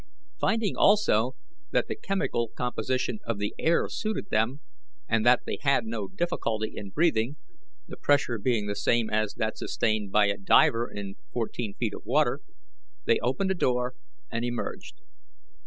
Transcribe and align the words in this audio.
Finding 0.39 0.75
also 0.75 1.35
that 1.69 1.87
the 1.87 1.95
chemical 1.95 2.47
composition 2.47 3.19
of 3.23 3.37
the 3.37 3.53
air 3.59 3.87
suited 3.87 4.31
them, 4.31 4.61
and 5.07 5.23
that 5.27 5.41
they 5.45 5.59
had 5.61 5.85
no 5.85 6.07
difficulty 6.07 6.71
in 6.75 6.89
breathing, 6.89 7.35
the 7.87 7.97
pressure 7.97 8.39
being 8.39 8.65
the 8.65 8.75
same 8.75 9.11
as 9.11 9.35
that 9.35 9.59
sustained 9.59 10.11
by 10.11 10.25
a 10.25 10.39
diver 10.39 10.89
in 10.91 11.17
fourteen 11.31 11.75
feet 11.75 11.93
of 11.93 12.01
water, 12.03 12.39
they 13.05 13.19
opened 13.19 13.51
a 13.51 13.53
door 13.53 13.93
and 14.31 14.43
emerged. 14.43 14.95